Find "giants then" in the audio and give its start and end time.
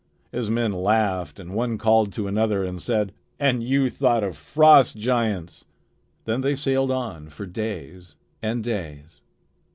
4.97-6.41